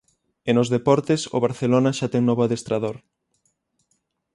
E 0.49 0.51
nos 0.53 0.71
deportes, 0.75 1.21
o 1.35 1.37
Barcelona 1.45 1.91
xa 1.97 2.07
ten 2.13 2.23
novo 2.25 2.41
adestrador. 2.43 2.97